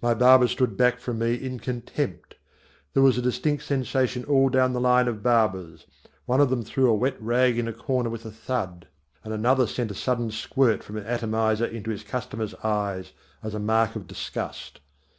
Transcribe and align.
My 0.00 0.14
barber 0.14 0.48
stood 0.48 0.78
back 0.78 0.98
from 1.00 1.18
me 1.18 1.34
in 1.34 1.58
contempt. 1.60 2.36
There 2.94 3.02
was 3.02 3.18
a 3.18 3.20
distinct 3.20 3.62
sensation 3.64 4.24
all 4.24 4.48
down 4.48 4.72
the 4.72 4.80
line 4.80 5.06
of 5.06 5.22
barbers. 5.22 5.86
One 6.24 6.40
of 6.40 6.48
them 6.48 6.62
threw 6.62 6.88
a 6.88 6.94
wet 6.94 7.18
rag 7.20 7.58
in 7.58 7.68
a 7.68 7.74
corner 7.74 8.08
with 8.08 8.24
a 8.24 8.30
thud, 8.30 8.86
and 9.22 9.34
another 9.34 9.66
sent 9.66 9.90
a 9.90 9.94
sudden 9.94 10.30
squirt 10.30 10.82
from 10.82 10.96
an 10.96 11.04
atomizer 11.04 11.66
into 11.66 11.90
his 11.90 12.04
customer's 12.04 12.54
eyes 12.64 13.12
as 13.42 13.52
a 13.54 13.58
mark 13.58 13.94
of 13.96 14.06
disgust. 14.06 14.80